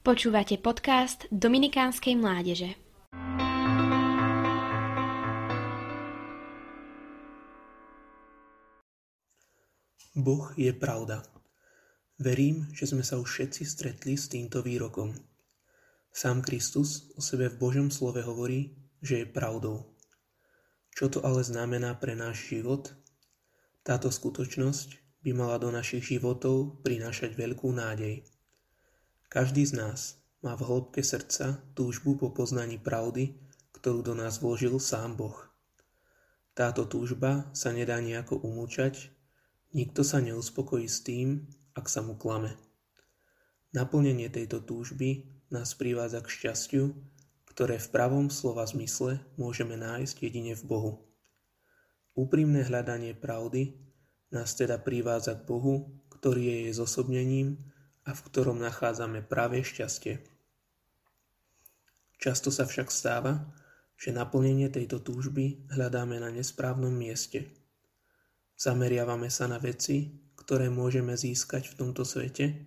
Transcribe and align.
Počúvate 0.00 0.56
podcast 0.56 1.28
Dominikánskej 1.28 2.16
mládeže. 2.16 2.72
Boh 10.16 10.56
je 10.56 10.72
pravda. 10.72 11.20
Verím, 12.16 12.72
že 12.72 12.88
sme 12.88 13.04
sa 13.04 13.20
už 13.20 13.28
všetci 13.28 13.62
stretli 13.68 14.16
s 14.16 14.32
týmto 14.32 14.64
výrokom. 14.64 15.12
Sám 16.08 16.48
Kristus 16.48 17.12
o 17.12 17.20
sebe 17.20 17.52
v 17.52 17.60
Božom 17.60 17.92
slove 17.92 18.24
hovorí, 18.24 18.72
že 19.04 19.20
je 19.20 19.26
pravdou. 19.28 19.84
Čo 20.96 21.12
to 21.12 21.18
ale 21.28 21.44
znamená 21.44 21.92
pre 22.00 22.16
náš 22.16 22.48
život? 22.48 22.88
Táto 23.84 24.08
skutočnosť 24.08 25.20
by 25.20 25.36
mala 25.36 25.60
do 25.60 25.68
našich 25.68 26.08
životov 26.16 26.80
prinášať 26.80 27.36
veľkú 27.36 27.68
nádej. 27.68 28.39
Každý 29.30 29.62
z 29.62 29.78
nás 29.78 30.18
má 30.42 30.58
v 30.58 30.66
hĺbke 30.66 31.06
srdca 31.06 31.62
túžbu 31.78 32.18
po 32.18 32.34
poznaní 32.34 32.82
pravdy, 32.82 33.38
ktorú 33.78 34.02
do 34.02 34.18
nás 34.18 34.42
vložil 34.42 34.82
sám 34.82 35.14
Boh. 35.14 35.38
Táto 36.50 36.82
túžba 36.90 37.46
sa 37.54 37.70
nedá 37.70 38.02
nejako 38.02 38.42
umúčať, 38.42 39.14
nikto 39.70 40.02
sa 40.02 40.18
neuspokojí 40.18 40.90
s 40.90 41.06
tým, 41.06 41.46
ak 41.78 41.86
sa 41.86 42.02
mu 42.02 42.18
klame. 42.18 42.58
Naplnenie 43.70 44.34
tejto 44.34 44.66
túžby 44.66 45.30
nás 45.54 45.78
privádza 45.78 46.26
k 46.26 46.28
šťastiu, 46.34 46.90
ktoré 47.46 47.78
v 47.78 47.86
pravom 47.86 48.34
slova 48.34 48.66
zmysle 48.66 49.22
môžeme 49.38 49.78
nájsť 49.78 50.26
jedine 50.26 50.58
v 50.58 50.66
Bohu. 50.66 50.92
Úprimné 52.18 52.66
hľadanie 52.66 53.14
pravdy 53.14 53.78
nás 54.34 54.58
teda 54.58 54.82
privádza 54.82 55.38
k 55.38 55.46
Bohu, 55.46 56.02
ktorý 56.10 56.42
je 56.50 56.56
jej 56.66 56.74
zosobnením 56.74 57.70
a 58.04 58.16
v 58.16 58.20
ktorom 58.30 58.60
nachádzame 58.60 59.24
práve 59.24 59.60
šťastie. 59.60 60.20
Často 62.20 62.52
sa 62.52 62.68
však 62.68 62.92
stáva, 62.92 63.48
že 64.00 64.16
naplnenie 64.16 64.72
tejto 64.72 65.00
túžby 65.04 65.68
hľadáme 65.72 66.20
na 66.20 66.32
nesprávnom 66.32 66.92
mieste. 66.92 67.48
Zameriavame 68.56 69.28
sa 69.32 69.48
na 69.48 69.60
veci, 69.60 70.20
ktoré 70.36 70.72
môžeme 70.72 71.16
získať 71.16 71.72
v 71.72 71.76
tomto 71.84 72.04
svete 72.04 72.64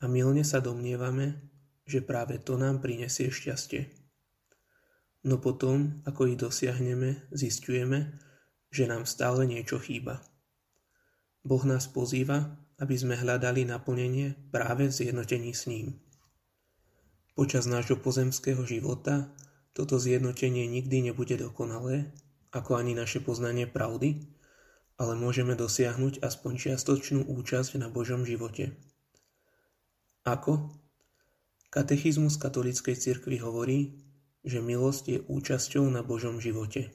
a 0.00 0.04
milne 0.08 0.44
sa 0.44 0.60
domnievame, 0.60 1.40
že 1.88 2.04
práve 2.04 2.36
to 2.40 2.60
nám 2.60 2.84
prinesie 2.84 3.32
šťastie. 3.32 3.88
No 5.24 5.40
potom, 5.40 6.04
ako 6.04 6.32
ich 6.32 6.38
dosiahneme, 6.40 7.28
zistujeme, 7.32 8.16
že 8.68 8.84
nám 8.84 9.08
stále 9.08 9.48
niečo 9.48 9.80
chýba. 9.80 10.20
Boh 11.44 11.64
nás 11.64 11.88
pozýva, 11.88 12.60
aby 12.78 12.94
sme 12.94 13.18
hľadali 13.18 13.66
naplnenie 13.66 14.38
práve 14.54 14.86
v 14.86 14.94
zjednotení 14.94 15.50
s 15.50 15.66
ním. 15.66 15.98
Počas 17.34 17.66
nášho 17.66 17.98
pozemského 17.98 18.62
života 18.66 19.30
toto 19.78 19.94
zjednotenie 19.98 20.66
nikdy 20.66 21.06
nebude 21.06 21.38
dokonalé, 21.38 22.10
ako 22.50 22.82
ani 22.82 22.98
naše 22.98 23.22
poznanie 23.22 23.70
pravdy, 23.70 24.26
ale 24.98 25.14
môžeme 25.14 25.54
dosiahnuť 25.54 26.18
aspoň 26.18 26.52
čiastočnú 26.58 27.30
účasť 27.30 27.78
na 27.78 27.86
Božom 27.86 28.26
živote. 28.26 28.74
Ako? 30.26 30.74
Katechizmus 31.70 32.42
katolíckej 32.42 32.98
cirkvi 32.98 33.38
hovorí, 33.38 34.02
že 34.42 34.58
milosť 34.58 35.04
je 35.06 35.18
účasťou 35.30 35.86
na 35.86 36.02
Božom 36.02 36.42
živote. 36.42 36.90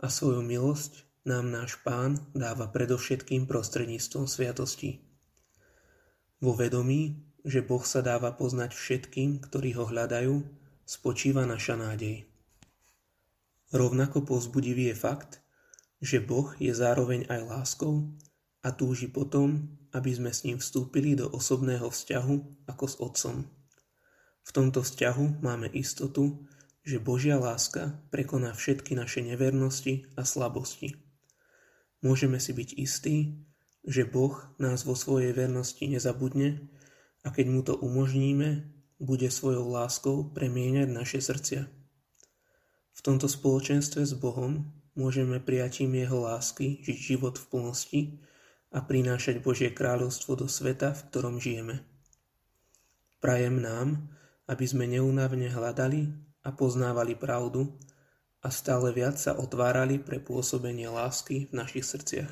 A 0.00 0.08
svoju 0.08 0.40
milosť 0.40 1.05
nám 1.26 1.50
náš 1.50 1.82
Pán 1.82 2.22
dáva 2.32 2.70
predovšetkým 2.70 3.50
prostredníctvom 3.50 4.30
sviatosti. 4.30 5.02
Vo 6.38 6.54
vedomí, 6.54 7.26
že 7.42 7.66
Boh 7.66 7.82
sa 7.82 7.98
dáva 8.02 8.30
poznať 8.30 8.74
všetkým, 8.74 9.42
ktorí 9.42 9.74
ho 9.74 9.90
hľadajú, 9.90 10.34
spočíva 10.86 11.42
naša 11.42 11.74
nádej. 11.74 12.30
Rovnako 13.74 14.22
povzbudivý 14.22 14.94
je 14.94 14.96
fakt, 14.96 15.42
že 15.98 16.22
Boh 16.22 16.54
je 16.62 16.70
zároveň 16.70 17.26
aj 17.26 17.40
láskou 17.42 18.14
a 18.62 18.70
túži 18.70 19.10
potom, 19.10 19.66
aby 19.90 20.10
sme 20.14 20.30
s 20.30 20.46
ním 20.46 20.62
vstúpili 20.62 21.18
do 21.18 21.26
osobného 21.30 21.90
vzťahu 21.90 22.66
ako 22.70 22.84
s 22.86 22.94
Otcom. 23.02 23.36
V 24.46 24.50
tomto 24.54 24.86
vzťahu 24.86 25.42
máme 25.42 25.66
istotu, 25.74 26.46
že 26.86 27.02
Božia 27.02 27.34
láska 27.34 27.98
prekoná 28.14 28.54
všetky 28.54 28.94
naše 28.94 29.18
nevernosti 29.26 30.06
a 30.14 30.22
slabosti. 30.22 31.05
Môžeme 32.06 32.38
si 32.38 32.54
byť 32.54 32.70
istí, 32.78 33.34
že 33.82 34.06
Boh 34.06 34.38
nás 34.62 34.86
vo 34.86 34.94
svojej 34.94 35.34
vernosti 35.34 35.90
nezabudne 35.90 36.62
a 37.26 37.34
keď 37.34 37.46
mu 37.50 37.66
to 37.66 37.74
umožníme, 37.74 38.62
bude 39.02 39.26
svojou 39.26 39.66
láskou 39.66 40.30
premieňať 40.30 40.86
naše 40.86 41.18
srdcia. 41.18 41.66
V 42.94 43.00
tomto 43.02 43.26
spoločenstve 43.26 44.06
s 44.06 44.14
Bohom 44.14 44.70
môžeme 44.94 45.42
prijatím 45.42 45.98
Jeho 45.98 46.22
lásky 46.22 46.78
žiť 46.86 46.98
život 46.98 47.34
v 47.42 47.46
plnosti 47.50 48.00
a 48.70 48.86
prinášať 48.86 49.42
Božie 49.42 49.74
kráľovstvo 49.74 50.38
do 50.38 50.46
sveta, 50.46 50.94
v 50.94 51.02
ktorom 51.10 51.42
žijeme. 51.42 51.82
Prajem 53.18 53.58
nám, 53.58 54.14
aby 54.46 54.62
sme 54.62 54.86
neunavne 54.86 55.50
hľadali 55.50 56.14
a 56.46 56.54
poznávali 56.54 57.18
pravdu, 57.18 57.74
a 58.46 58.48
stále 58.54 58.94
viac 58.94 59.18
sa 59.18 59.34
otvárali 59.34 59.98
pre 59.98 60.22
pôsobenie 60.22 60.86
lásky 60.86 61.50
v 61.50 61.66
našich 61.66 61.82
srdciach. 61.82 62.30